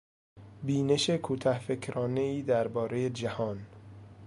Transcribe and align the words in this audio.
بینش 0.63 1.09
کوته 1.09 1.59
فکرانهای 1.59 2.41
دربارهی 2.41 3.09
جهان 3.09 3.65